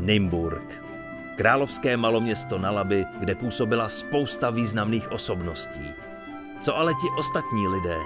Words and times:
Nymburk. 0.00 0.82
Královské 1.36 1.96
maloměsto 1.96 2.58
na 2.58 2.70
Labi, 2.70 3.04
kde 3.18 3.34
působila 3.34 3.88
spousta 3.88 4.50
významných 4.50 5.12
osobností. 5.12 5.90
Co 6.60 6.76
ale 6.76 6.92
ti 6.94 7.08
ostatní 7.18 7.68
lidé? 7.68 7.98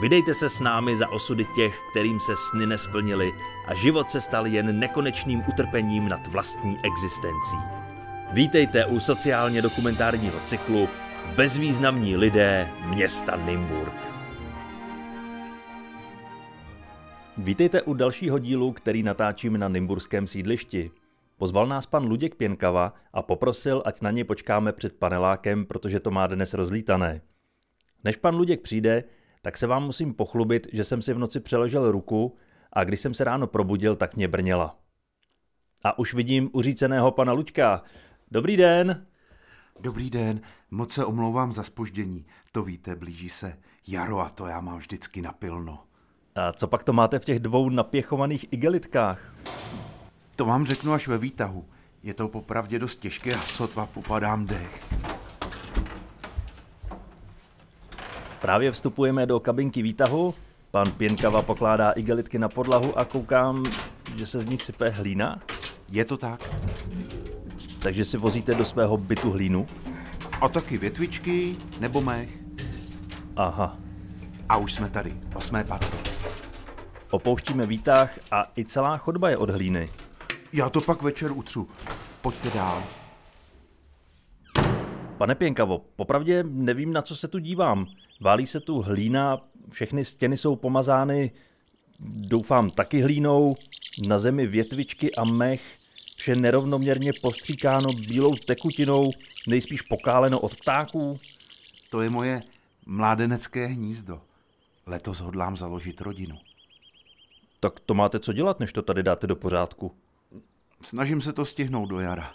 Vydejte 0.00 0.34
se 0.34 0.50
s 0.50 0.60
námi 0.60 0.96
za 0.96 1.08
osudy 1.08 1.44
těch, 1.44 1.82
kterým 1.90 2.20
se 2.20 2.32
sny 2.36 2.66
nesplnili 2.66 3.32
a 3.66 3.74
život 3.74 4.10
se 4.10 4.20
stal 4.20 4.46
jen 4.46 4.78
nekonečným 4.78 5.42
utrpením 5.48 6.08
nad 6.08 6.26
vlastní 6.26 6.78
existencí. 6.82 7.56
Vítejte 8.32 8.86
u 8.86 9.00
sociálně 9.00 9.62
dokumentárního 9.62 10.40
cyklu 10.44 10.88
Bezvýznamní 11.36 12.16
lidé 12.16 12.68
města 12.84 13.36
Nymburk. 13.36 14.14
Vítejte 17.36 17.82
u 17.82 17.94
dalšího 17.94 18.38
dílu, 18.38 18.72
který 18.72 19.02
natáčím 19.02 19.58
na 19.58 19.68
Nymburském 19.68 20.26
sídlišti. 20.26 20.90
Pozval 21.36 21.66
nás 21.66 21.86
pan 21.86 22.04
Luděk 22.04 22.34
Pěnkava 22.34 22.92
a 23.12 23.22
poprosil, 23.22 23.82
ať 23.84 24.00
na 24.00 24.10
ně 24.10 24.24
počkáme 24.24 24.72
před 24.72 24.92
panelákem, 24.98 25.66
protože 25.66 26.00
to 26.00 26.10
má 26.10 26.26
dnes 26.26 26.54
rozlítané. 26.54 27.20
Než 28.04 28.16
pan 28.16 28.36
Luděk 28.36 28.60
přijde, 28.60 29.04
tak 29.42 29.56
se 29.56 29.66
vám 29.66 29.84
musím 29.84 30.14
pochlubit, 30.14 30.66
že 30.72 30.84
jsem 30.84 31.02
si 31.02 31.12
v 31.12 31.18
noci 31.18 31.40
přeležel 31.40 31.92
ruku 31.92 32.36
a 32.72 32.84
když 32.84 33.00
jsem 33.00 33.14
se 33.14 33.24
ráno 33.24 33.46
probudil, 33.46 33.96
tak 33.96 34.16
mě 34.16 34.28
brněla. 34.28 34.78
A 35.82 35.98
už 35.98 36.14
vidím 36.14 36.50
uříceného 36.52 37.10
pana 37.10 37.32
Luďka. 37.32 37.82
Dobrý 38.30 38.56
den. 38.56 39.06
Dobrý 39.80 40.10
den, 40.10 40.40
moc 40.70 40.92
se 40.92 41.04
omlouvám 41.04 41.52
za 41.52 41.62
spoždění. 41.62 42.26
To 42.52 42.62
víte, 42.62 42.96
blíží 42.96 43.28
se 43.28 43.58
jaro 43.86 44.20
a 44.20 44.28
to 44.28 44.46
já 44.46 44.60
mám 44.60 44.78
vždycky 44.78 45.22
napilno. 45.22 45.78
A 46.34 46.52
co 46.52 46.68
pak 46.68 46.82
to 46.82 46.92
máte 46.92 47.18
v 47.18 47.24
těch 47.24 47.38
dvou 47.38 47.68
napěchovaných 47.68 48.52
igelitkách? 48.52 49.34
To 50.36 50.44
vám 50.44 50.66
řeknu 50.66 50.92
až 50.92 51.08
ve 51.08 51.18
výtahu. 51.18 51.64
Je 52.02 52.14
to 52.14 52.28
popravdě 52.28 52.78
dost 52.78 52.96
těžké 52.96 53.34
a 53.34 53.40
sotva 53.40 53.86
popadám 53.86 54.46
dech. 54.46 54.94
Právě 58.40 58.70
vstupujeme 58.70 59.26
do 59.26 59.40
kabinky 59.40 59.82
výtahu. 59.82 60.34
Pan 60.70 60.86
Pěnkava 60.96 61.42
pokládá 61.42 61.90
igelitky 61.90 62.38
na 62.38 62.48
podlahu 62.48 62.98
a 62.98 63.04
koukám, 63.04 63.62
že 64.16 64.26
se 64.26 64.40
z 64.40 64.46
nich 64.46 64.62
sype 64.62 64.88
hlína. 64.88 65.38
Je 65.88 66.04
to 66.04 66.16
tak? 66.16 66.54
Takže 67.78 68.04
si 68.04 68.16
vozíte 68.16 68.54
do 68.54 68.64
svého 68.64 68.96
bytu 68.96 69.30
hlínu? 69.30 69.66
A 70.40 70.48
taky 70.48 70.78
větvičky 70.78 71.56
nebo 71.80 72.00
mech. 72.00 72.28
Aha. 73.36 73.76
A 74.48 74.56
už 74.56 74.74
jsme 74.74 74.90
tady, 74.90 75.16
osmé 75.34 75.64
patro. 75.64 75.98
Opouštíme 77.10 77.66
výtah 77.66 78.18
a 78.30 78.46
i 78.56 78.64
celá 78.64 78.96
chodba 78.96 79.30
je 79.30 79.36
od 79.36 79.50
hlíny. 79.50 79.88
Já 80.56 80.70
to 80.70 80.80
pak 80.80 81.02
večer 81.02 81.32
utřu. 81.32 81.68
Pojďte 82.22 82.50
dál. 82.50 82.84
Pane 85.18 85.34
Pěnkavo, 85.34 85.84
popravdě 85.96 86.44
nevím, 86.48 86.92
na 86.92 87.02
co 87.02 87.16
se 87.16 87.28
tu 87.28 87.38
dívám. 87.38 87.86
Válí 88.20 88.46
se 88.46 88.60
tu 88.60 88.82
hlína, 88.82 89.40
všechny 89.70 90.04
stěny 90.04 90.36
jsou 90.36 90.56
pomazány, 90.56 91.30
doufám 92.00 92.70
taky 92.70 93.00
hlínou, 93.00 93.56
na 94.06 94.18
zemi 94.18 94.46
větvičky 94.46 95.14
a 95.14 95.24
mech, 95.24 95.76
vše 96.16 96.36
nerovnoměrně 96.36 97.10
postříkáno 97.22 97.92
bílou 97.92 98.34
tekutinou, 98.34 99.10
nejspíš 99.46 99.82
pokáleno 99.82 100.40
od 100.40 100.56
ptáků. 100.56 101.20
To 101.90 102.00
je 102.00 102.10
moje 102.10 102.42
mládenecké 102.86 103.66
hnízdo. 103.66 104.20
Letos 104.86 105.20
hodlám 105.20 105.56
založit 105.56 106.00
rodinu. 106.00 106.38
Tak 107.60 107.80
to 107.80 107.94
máte 107.94 108.20
co 108.20 108.32
dělat, 108.32 108.60
než 108.60 108.72
to 108.72 108.82
tady 108.82 109.02
dáte 109.02 109.26
do 109.26 109.36
pořádku. 109.36 109.94
Snažím 110.84 111.20
se 111.20 111.32
to 111.32 111.44
stihnout 111.44 111.88
do 111.88 112.00
jara. 112.00 112.34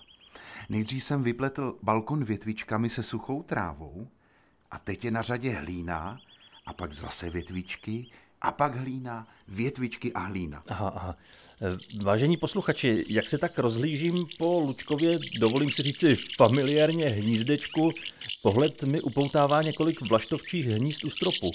Nejdřív 0.70 1.04
jsem 1.04 1.24
vypletl 1.24 1.78
balkon 1.84 2.24
větvičkami 2.24 2.90
se 2.90 3.04
suchou 3.04 3.44
trávou 3.44 4.08
a 4.72 4.80
teď 4.80 5.06
je 5.06 5.12
na 5.12 5.22
řadě 5.22 5.52
hlína 5.52 6.20
a 6.66 6.74
pak 6.74 6.94
zase 6.94 7.30
větvičky 7.30 8.06
a 8.42 8.52
pak 8.52 8.76
hlína, 8.76 9.28
větvičky 9.48 10.14
a 10.14 10.20
hlína. 10.20 10.64
Aha, 10.70 10.90
aha. 10.96 11.18
E, 11.62 12.04
Vážení 12.04 12.38
posluchači, 12.38 13.06
jak 13.10 13.30
se 13.30 13.38
tak 13.38 13.60
rozhlížím 13.60 14.26
po 14.38 14.60
Lučkově, 14.60 15.20
dovolím 15.40 15.72
si 15.72 15.82
říci 15.82 16.18
familiárně 16.38 17.06
hnízdečku, 17.06 17.92
pohled 18.42 18.84
mi 18.84 19.02
upoutává 19.02 19.62
několik 19.62 20.02
vlaštovčích 20.02 20.66
hnízd 20.66 21.06
u 21.06 21.10
stropu. 21.10 21.52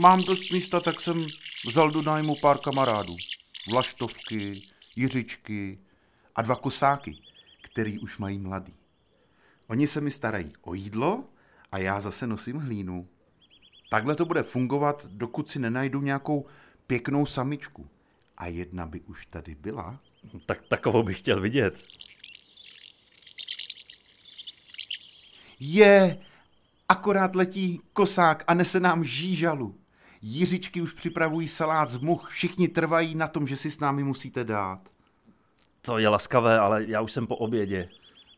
Mám 0.00 0.22
dost 0.22 0.50
místa, 0.50 0.80
tak 0.80 1.00
jsem 1.00 1.26
vzal 1.66 1.90
do 1.90 2.02
nájmu 2.02 2.36
pár 2.36 2.58
kamarádů. 2.58 3.16
Vlaštovky, 3.70 4.62
jiřičky 4.96 5.78
a 6.34 6.42
dva 6.42 6.56
kosáky, 6.56 7.16
který 7.62 7.98
už 7.98 8.18
mají 8.18 8.38
mladý. 8.38 8.74
Oni 9.66 9.86
se 9.86 10.00
mi 10.00 10.10
starají 10.10 10.52
o 10.62 10.74
jídlo 10.74 11.24
a 11.72 11.78
já 11.78 12.00
zase 12.00 12.26
nosím 12.26 12.58
hlínu. 12.58 13.08
Takhle 13.90 14.14
to 14.14 14.24
bude 14.24 14.42
fungovat, 14.42 15.06
dokud 15.06 15.48
si 15.48 15.58
nenajdu 15.58 16.00
nějakou 16.00 16.46
pěknou 16.86 17.26
samičku. 17.26 17.88
A 18.36 18.46
jedna 18.46 18.86
by 18.86 19.00
už 19.00 19.26
tady 19.26 19.54
byla. 19.54 20.00
Tak 20.46 20.62
takovou 20.62 21.02
bych 21.02 21.18
chtěl 21.18 21.40
vidět. 21.40 21.82
Je, 25.60 26.18
akorát 26.88 27.34
letí 27.34 27.80
kosák 27.92 28.44
a 28.46 28.54
nese 28.54 28.80
nám 28.80 29.04
žížalu. 29.04 29.81
Jiřičky 30.22 30.82
už 30.82 30.92
připravují 30.92 31.48
salát 31.48 31.88
z 31.88 31.96
much, 31.96 32.28
všichni 32.28 32.68
trvají 32.68 33.14
na 33.14 33.28
tom, 33.28 33.46
že 33.46 33.56
si 33.56 33.70
s 33.70 33.80
námi 33.80 34.04
musíte 34.04 34.44
dát. 34.44 34.80
To 35.80 35.98
je 35.98 36.08
laskavé, 36.08 36.58
ale 36.58 36.84
já 36.84 37.00
už 37.00 37.12
jsem 37.12 37.26
po 37.26 37.36
obědě. 37.36 37.88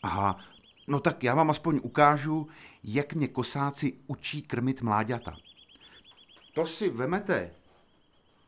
Aha, 0.03 0.39
no 0.87 1.01
tak 1.01 1.25
já 1.25 1.35
vám 1.35 1.51
aspoň 1.51 1.81
ukážu, 1.83 2.49
jak 2.85 3.15
mě 3.15 3.29
kosáci 3.29 3.95
učí 4.07 4.43
krmit 4.43 4.83
mláďata. 4.83 5.37
To 6.55 6.67
si 6.67 6.89
vemete 6.89 7.51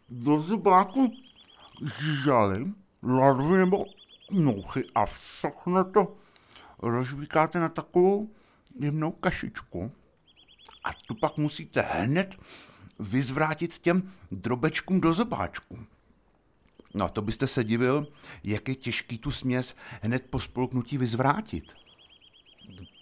do 0.09 0.41
zubáku 0.41 1.13
žížaly, 2.01 2.67
larvy 3.03 3.59
nebo 3.59 3.85
mouchy 4.31 4.85
a 4.95 5.07
všechno 5.07 5.85
to 5.85 6.17
rozvíkáte 6.79 7.61
na 7.61 7.69
takovou 7.69 8.31
jemnou 8.81 9.11
kašičku 9.11 9.93
a 10.85 10.91
tu 11.07 11.15
pak 11.15 11.37
musíte 11.37 11.81
hned 11.81 12.37
vyzvrátit 12.99 13.79
těm 13.79 14.12
drobečkům 14.31 15.01
do 15.01 15.12
zobáčku. 15.12 15.79
No 16.95 17.09
to 17.09 17.23
byste 17.23 17.47
se 17.47 17.65
divil, 17.65 18.07
jak 18.45 18.69
je 18.69 18.75
těžký 18.75 19.19
tu 19.19 19.31
směs 19.31 19.77
hned 20.03 20.27
po 20.31 20.41
spolknutí 20.41 20.99
vyzvrátit. 20.99 21.73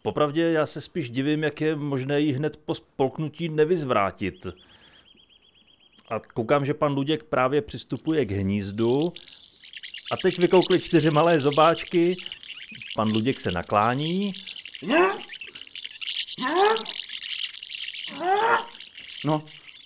Popravdě 0.02 0.42
já 0.42 0.66
se 0.66 0.80
spíš 0.80 1.10
divím, 1.10 1.42
jak 1.42 1.60
je 1.60 1.76
možné 1.76 2.20
ji 2.20 2.32
hned 2.32 2.56
po 2.56 2.74
spolknutí 2.74 3.48
nevyzvrátit. 3.48 4.46
A 6.08 6.18
koukám, 6.18 6.64
že 6.64 6.74
pan 6.74 6.92
Luděk 6.92 7.24
právě 7.24 7.62
přistupuje 7.62 8.24
k 8.24 8.30
hnízdu 8.30 9.12
a 10.12 10.16
teď 10.16 10.38
vykoukli 10.38 10.80
čtyři 10.80 11.10
malé 11.10 11.40
zobáčky. 11.40 12.16
Pan 12.94 13.12
Luděk 13.12 13.40
se 13.40 13.50
naklání. 13.50 14.32
No, 19.24 19.44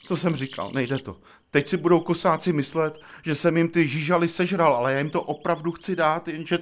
to 0.08 0.16
jsem 0.16 0.36
říkal, 0.36 0.70
nejde 0.72 0.98
to. 0.98 1.20
Teď 1.50 1.68
si 1.68 1.76
budou 1.76 2.00
kosáci 2.00 2.52
myslet, 2.52 3.00
že 3.22 3.34
jsem 3.34 3.56
jim 3.56 3.68
ty 3.68 3.88
žížaly 3.88 4.28
sežral, 4.28 4.74
ale 4.74 4.92
já 4.92 4.98
jim 4.98 5.10
to 5.10 5.22
opravdu 5.22 5.72
chci 5.72 5.96
dát, 5.96 6.28
jenže, 6.28 6.58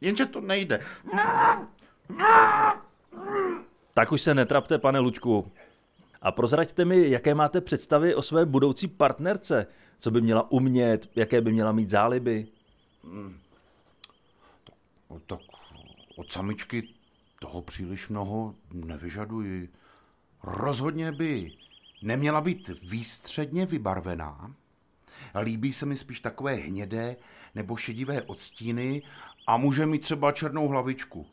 jenže 0.00 0.26
to 0.26 0.40
nejde. 0.40 0.80
Tak 3.94 4.12
už 4.12 4.22
se 4.22 4.34
netrapte, 4.34 4.78
pane 4.78 4.98
Lučku. 4.98 5.52
A 6.22 6.32
prozraďte 6.32 6.84
mi, 6.84 7.10
jaké 7.10 7.34
máte 7.34 7.60
představy 7.60 8.14
o 8.14 8.22
své 8.22 8.46
budoucí 8.46 8.88
partnerce. 8.88 9.66
Co 9.98 10.10
by 10.10 10.20
měla 10.20 10.50
umět, 10.50 11.10
jaké 11.16 11.40
by 11.40 11.52
měla 11.52 11.72
mít 11.72 11.90
záliby. 11.90 12.46
No, 15.10 15.20
tak 15.26 15.40
od 16.16 16.32
samičky 16.32 16.88
toho 17.40 17.62
příliš 17.62 18.08
mnoho 18.08 18.54
nevyžaduji. 18.72 19.68
Rozhodně 20.42 21.12
by 21.12 21.52
neměla 22.02 22.40
být 22.40 22.70
výstředně 22.82 23.66
vybarvená. 23.66 24.54
Líbí 25.42 25.72
se 25.72 25.86
mi 25.86 25.96
spíš 25.96 26.20
takové 26.20 26.54
hnědé 26.54 27.16
nebo 27.54 27.76
šedivé 27.76 28.22
odstíny 28.22 29.02
a 29.46 29.56
může 29.56 29.86
mít 29.86 30.02
třeba 30.02 30.32
černou 30.32 30.68
hlavičku. 30.68 31.26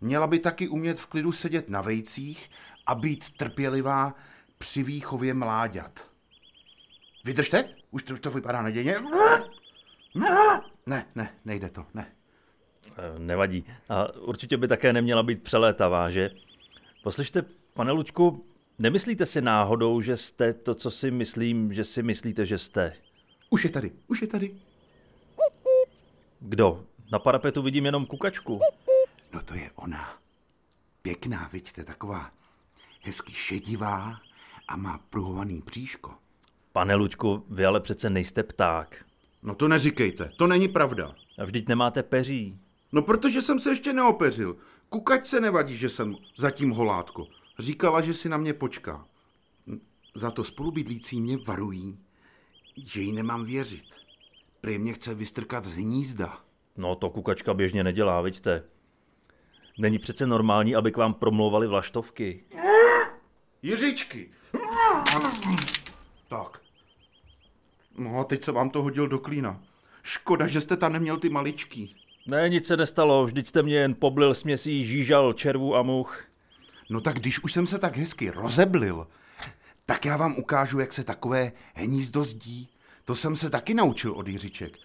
Měla 0.00 0.26
by 0.26 0.38
taky 0.38 0.68
umět 0.68 0.98
v 0.98 1.06
klidu 1.06 1.32
sedět 1.32 1.68
na 1.68 1.80
vejcích 1.80 2.50
a 2.86 2.94
být 2.94 3.30
trpělivá 3.36 4.14
při 4.58 4.82
výchově 4.82 5.34
mláďat. 5.34 6.10
Vydržte? 7.24 7.68
Už 7.90 8.02
to, 8.02 8.14
už 8.14 8.20
to 8.20 8.30
vypadá 8.30 8.62
nadějně. 8.62 8.94
Ne, 10.86 11.06
ne, 11.14 11.34
nejde 11.44 11.68
to, 11.70 11.86
ne. 11.94 12.06
Eh, 12.96 13.18
Nevadí. 13.18 13.64
A 13.88 14.12
určitě 14.12 14.56
by 14.56 14.68
také 14.68 14.92
neměla 14.92 15.22
být 15.22 15.42
přelétavá, 15.42 16.10
že? 16.10 16.30
Poslyšte, 17.02 17.44
pane 17.74 17.92
Lučku, 17.92 18.46
nemyslíte 18.78 19.26
si 19.26 19.40
náhodou, 19.40 20.00
že 20.00 20.16
jste 20.16 20.52
to, 20.52 20.74
co 20.74 20.90
si 20.90 21.10
myslím, 21.10 21.72
že 21.72 21.84
si 21.84 22.02
myslíte, 22.02 22.46
že 22.46 22.58
jste? 22.58 22.92
Už 23.50 23.64
je 23.64 23.70
tady, 23.70 23.92
už 24.06 24.22
je 24.22 24.28
tady. 24.28 24.56
Kdo? 26.40 26.84
Na 27.12 27.18
parapetu 27.18 27.62
vidím 27.62 27.86
jenom 27.86 28.06
kukačku. 28.06 28.60
No 29.32 29.42
to 29.42 29.54
je 29.54 29.70
ona. 29.74 30.18
Pěkná, 31.02 31.50
vidíte, 31.52 31.84
taková 31.84 32.30
hezky 33.00 33.32
šedivá 33.32 34.20
a 34.68 34.76
má 34.76 35.00
pruhovaný 35.10 35.62
bříško. 35.66 36.14
Pane 36.72 36.94
Luďku, 36.94 37.44
vy 37.50 37.66
ale 37.66 37.80
přece 37.80 38.10
nejste 38.10 38.42
pták. 38.42 39.04
No 39.42 39.54
to 39.54 39.68
neříkejte, 39.68 40.30
to 40.36 40.46
není 40.46 40.68
pravda. 40.68 41.14
A 41.38 41.44
vždyť 41.44 41.68
nemáte 41.68 42.02
peří. 42.02 42.58
No 42.92 43.02
protože 43.02 43.42
jsem 43.42 43.58
se 43.58 43.70
ještě 43.70 43.92
neopeřil. 43.92 44.56
Kukač 44.88 45.26
se 45.26 45.40
nevadí, 45.40 45.76
že 45.76 45.88
jsem 45.88 46.16
zatím 46.36 46.70
holátko. 46.70 47.26
Říkala, 47.58 48.00
že 48.00 48.14
si 48.14 48.28
na 48.28 48.36
mě 48.36 48.54
počká. 48.54 49.04
Za 50.14 50.30
to 50.30 50.44
spolubydlící 50.44 51.20
mě 51.20 51.36
varují, 51.36 51.98
že 52.86 53.00
jí 53.00 53.12
nemám 53.12 53.44
věřit. 53.44 53.84
Prý 54.60 54.78
mě 54.78 54.92
chce 54.92 55.14
vystrkat 55.14 55.64
z 55.64 55.72
hnízda. 55.72 56.40
No 56.76 56.94
to 56.94 57.10
kukačka 57.10 57.54
běžně 57.54 57.84
nedělá, 57.84 58.20
vidíte. 58.20 58.64
Není 59.78 59.98
přece 59.98 60.26
normální, 60.26 60.74
aby 60.74 60.92
k 60.92 60.96
vám 60.96 61.14
promlouvali 61.14 61.66
vlaštovky. 61.66 62.44
Jiřičky! 63.62 64.30
Tak. 66.28 66.60
No 67.98 68.18
a 68.18 68.24
teď 68.24 68.42
se 68.42 68.52
vám 68.52 68.70
to 68.70 68.82
hodil 68.82 69.08
do 69.08 69.18
klína. 69.18 69.62
Škoda, 70.02 70.46
že 70.46 70.60
jste 70.60 70.76
tam 70.76 70.92
neměl 70.92 71.16
ty 71.16 71.28
maličký. 71.28 71.96
Ne, 72.26 72.48
nic 72.48 72.66
se 72.66 72.76
nestalo, 72.76 73.24
vždyť 73.24 73.46
jste 73.46 73.62
mě 73.62 73.76
jen 73.76 73.94
poblil 73.94 74.34
směsí 74.34 74.86
žížal, 74.86 75.32
červů 75.32 75.76
a 75.76 75.82
much. 75.82 76.28
No 76.90 77.00
tak 77.00 77.16
když 77.18 77.44
už 77.44 77.52
jsem 77.52 77.66
se 77.66 77.78
tak 77.78 77.96
hezky 77.96 78.30
rozeblil, 78.30 79.06
tak 79.86 80.04
já 80.04 80.16
vám 80.16 80.34
ukážu, 80.38 80.78
jak 80.78 80.92
se 80.92 81.04
takové 81.04 81.52
hnízdo 81.74 82.24
zdí. 82.24 82.68
To 83.04 83.14
jsem 83.14 83.36
se 83.36 83.50
taky 83.50 83.74
naučil 83.74 84.12
od 84.12 84.28
Jiřiček. 84.28 84.76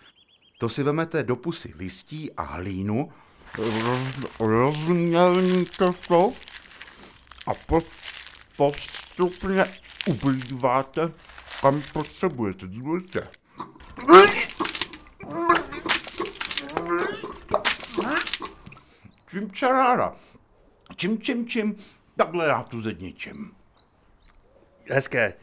To 0.57 0.69
si 0.69 0.83
vemete 0.83 1.23
do 1.23 1.35
pusy 1.35 1.73
listí 1.75 2.31
a 2.31 2.43
hlínu, 2.43 3.11
rozmělníte 4.39 5.85
to 6.07 6.33
a 7.47 7.53
po, 7.53 7.81
postupně 8.57 9.63
ublíváte, 10.07 11.11
kam 11.61 11.83
potřebujete. 11.93 12.67
Dívejte. 12.67 13.27
Čím 19.29 19.51
čarára. 19.51 20.15
Čím, 21.01 21.21
čím, 21.21 21.47
čím. 21.47 21.75
Takhle 22.15 22.45
já 22.45 22.63
tu 22.63 22.81
zedničím. 22.81 23.51
Hezké. 24.89 25.33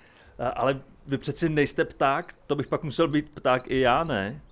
Ale 0.55 0.81
vy 1.07 1.19
přeci 1.19 1.49
nejste 1.49 1.85
pták, 1.85 2.35
to 2.47 2.57
bych 2.57 2.67
pak 2.67 2.83
musel 2.83 3.09
být 3.09 3.31
pták 3.31 3.71
i 3.71 3.81
já, 3.81 4.05
ne? 4.05 4.43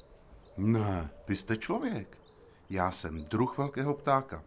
Ne, 0.59 1.11
vy 1.29 1.37
jste 1.37 1.57
člověk. 1.57 2.19
Já 2.71 2.91
jsem 2.91 3.25
druh 3.25 3.59
velkého 3.59 3.95
ptáka. 3.95 4.43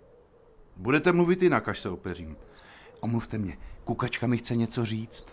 Budete 0.77 1.11
mluvit 1.11 1.41
jinak, 1.41 1.67
až 1.67 1.79
se 1.79 1.89
opeřím. 1.89 2.37
Omluvte 2.99 3.37
mě, 3.37 3.57
kukačka 3.83 4.27
mi 4.27 4.37
chce 4.37 4.55
něco 4.55 4.85
říct. 4.85 5.25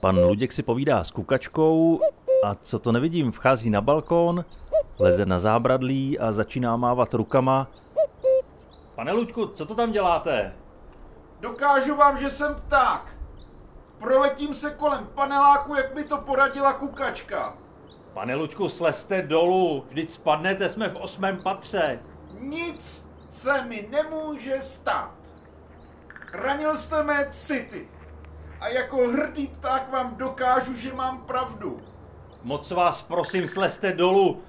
Pan 0.00 0.18
Luděk 0.18 0.52
si 0.52 0.62
povídá 0.62 1.04
s 1.04 1.10
kukačkou 1.10 2.00
a 2.44 2.54
co 2.54 2.78
to 2.78 2.92
nevidím, 2.92 3.32
vchází 3.32 3.70
na 3.70 3.80
balkón, 3.80 4.44
leze 4.98 5.26
na 5.26 5.38
zábradlí 5.38 6.18
a 6.18 6.32
začíná 6.32 6.76
mávat 6.76 7.14
rukama. 7.14 7.70
Pane 8.98 9.12
Luďku, 9.12 9.46
co 9.46 9.66
to 9.66 9.74
tam 9.74 9.92
děláte? 9.92 10.54
Dokážu 11.40 11.96
vám, 11.96 12.18
že 12.18 12.30
jsem 12.30 12.54
pták. 12.66 13.14
Proletím 13.98 14.54
se 14.54 14.70
kolem 14.70 15.08
paneláku, 15.14 15.74
jak 15.74 15.94
mi 15.94 16.04
to 16.04 16.18
poradila 16.18 16.72
kukačka. 16.72 17.58
Pane 18.14 18.34
Luďku, 18.34 18.68
slezte 18.68 19.22
dolů, 19.22 19.84
vždyť 19.88 20.10
spadnete, 20.10 20.68
jsme 20.68 20.88
v 20.88 20.96
osmém 20.96 21.42
patře. 21.42 22.00
Nic 22.40 23.06
se 23.30 23.64
mi 23.64 23.88
nemůže 23.90 24.60
stát. 24.60 25.14
Ranil 26.32 26.76
jste 26.76 27.02
mé 27.02 27.28
city. 27.30 27.88
A 28.60 28.68
jako 28.68 28.96
hrdý 28.96 29.46
pták 29.46 29.92
vám 29.92 30.16
dokážu, 30.16 30.74
že 30.74 30.94
mám 30.94 31.26
pravdu. 31.26 31.80
Moc 32.42 32.70
vás 32.70 33.02
prosím, 33.02 33.48
slezte 33.48 33.92
dolů. 33.92 34.42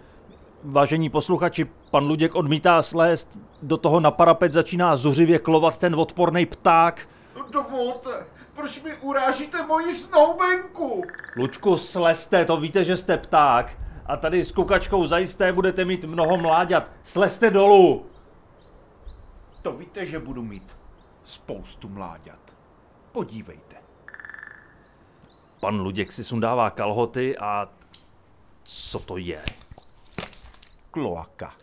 Vážení 0.63 1.09
posluchači, 1.09 1.65
pan 1.91 2.07
Luděk 2.07 2.35
odmítá 2.35 2.81
slést, 2.81 3.39
do 3.61 3.77
toho 3.77 3.99
na 3.99 4.11
parapet 4.11 4.53
začíná 4.53 4.95
zuřivě 4.97 5.39
klovat 5.39 5.77
ten 5.77 5.95
odporný 5.95 6.45
pták. 6.45 7.07
Dovolte, 7.51 8.25
proč 8.55 8.81
mi 8.81 8.97
urážíte 8.97 9.65
moji 9.65 9.95
snoubenku? 9.95 11.01
Lučku, 11.35 11.77
slezte, 11.77 12.45
to 12.45 12.57
víte, 12.57 12.83
že 12.83 12.97
jste 12.97 13.17
pták. 13.17 13.77
A 14.05 14.17
tady 14.17 14.45
s 14.45 14.51
kukačkou 14.51 15.05
zajisté 15.05 15.53
budete 15.53 15.85
mít 15.85 16.03
mnoho 16.03 16.37
mláďat. 16.37 16.91
Slezte 17.03 17.49
dolů! 17.49 18.05
To 19.61 19.71
víte, 19.73 20.05
že 20.05 20.19
budu 20.19 20.43
mít 20.43 20.75
spoustu 21.25 21.89
mláďat. 21.89 22.39
Podívejte. 23.11 23.75
Pan 25.59 25.79
Luděk 25.79 26.11
si 26.11 26.23
sundává 26.23 26.69
kalhoty 26.69 27.37
a... 27.37 27.69
Co 28.63 28.99
to 28.99 29.17
je? 29.17 29.43
Kloaka. 30.91 31.53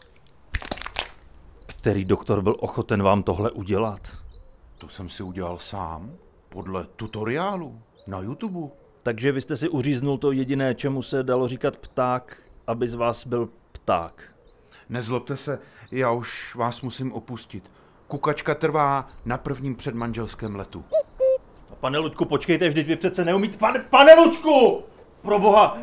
Který 1.66 2.04
doktor 2.04 2.42
byl 2.42 2.56
ochoten 2.60 3.02
vám 3.02 3.22
tohle 3.22 3.50
udělat? 3.50 4.00
To 4.78 4.88
jsem 4.88 5.08
si 5.08 5.22
udělal 5.22 5.58
sám, 5.58 6.12
podle 6.48 6.84
tutoriálu 6.96 7.78
na 8.08 8.20
YouTube. 8.20 8.74
Takže 9.02 9.32
vy 9.32 9.40
jste 9.40 9.56
si 9.56 9.68
uříznul 9.68 10.18
to 10.18 10.32
jediné, 10.32 10.74
čemu 10.74 11.02
se 11.02 11.22
dalo 11.22 11.48
říkat 11.48 11.76
pták, 11.76 12.42
aby 12.66 12.88
z 12.88 12.94
vás 12.94 13.26
byl 13.26 13.48
pták. 13.72 14.34
Nezlobte 14.88 15.36
se, 15.36 15.58
já 15.90 16.10
už 16.10 16.54
vás 16.54 16.82
musím 16.82 17.12
opustit. 17.12 17.70
Kukačka 18.08 18.54
trvá 18.54 19.08
na 19.24 19.38
prvním 19.38 19.74
předmanželském 19.74 20.56
letu. 20.56 20.84
A 21.72 21.74
pane 21.74 21.98
Luďku, 21.98 22.24
počkejte, 22.24 22.68
vždyť 22.68 22.86
vy 22.86 22.96
přece 22.96 23.24
neumíte... 23.24 23.56
Pane, 23.56 23.80
pane 23.90 24.14
Luďku! 24.14 24.82
Pro 25.22 25.38
boha! 25.38 25.78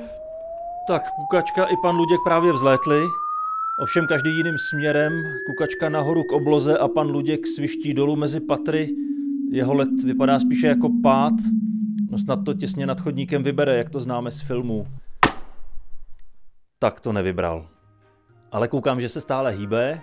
Tak 0.88 1.12
kukačka 1.16 1.66
i 1.66 1.78
pan 1.82 1.96
Luděk 1.96 2.20
právě 2.26 2.54
vzlétli, 2.54 3.04
ovšem 3.80 4.08
každý 4.08 4.38
jiným 4.38 4.58
směrem, 4.58 5.24
kukačka 5.46 5.90
nahoru 5.90 6.24
k 6.24 6.32
obloze 6.32 6.78
a 6.78 6.88
pan 6.88 7.08
Luděk 7.08 7.48
sviští 7.48 7.94
dolů 7.94 8.16
mezi 8.16 8.40
patry. 8.40 8.90
Jeho 9.52 9.74
let 9.74 10.04
vypadá 10.04 10.40
spíše 10.40 10.68
jako 10.68 10.90
pád, 11.04 11.34
no 12.10 12.18
snad 12.18 12.40
to 12.46 12.54
těsně 12.54 12.86
nad 12.86 13.02
chodníkem 13.02 13.44
vybere, 13.44 13.78
jak 13.78 13.90
to 13.90 14.02
známe 14.02 14.32
z 14.32 14.42
filmů. 14.42 14.88
Tak 16.80 17.00
to 17.00 17.14
nevybral. 17.14 17.68
Ale 18.52 18.68
koukám, 18.68 19.02
že 19.02 19.10
se 19.10 19.22
stále 19.22 19.52
hýbe. 19.52 20.02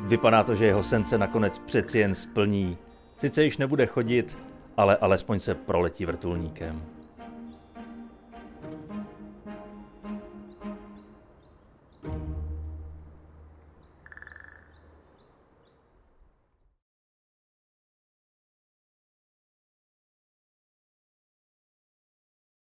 Vypadá 0.00 0.42
to, 0.42 0.54
že 0.54 0.66
jeho 0.66 0.82
sence 0.82 1.18
nakonec 1.18 1.58
přeci 1.58 1.98
jen 1.98 2.14
splní. 2.14 2.78
Sice 3.16 3.44
již 3.44 3.58
nebude 3.58 3.86
chodit, 3.86 4.38
ale 4.76 4.96
alespoň 4.96 5.40
se 5.40 5.54
proletí 5.54 6.06
vrtulníkem. 6.06 6.82